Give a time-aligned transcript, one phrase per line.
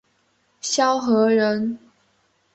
[0.61, 1.77] 萧何人。